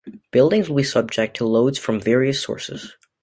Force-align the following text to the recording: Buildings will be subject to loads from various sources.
Buildings 0.31 0.67
will 0.67 0.77
be 0.77 0.81
subject 0.83 1.37
to 1.37 1.45
loads 1.47 1.77
from 1.77 1.99
various 1.99 2.41
sources. 2.41 2.97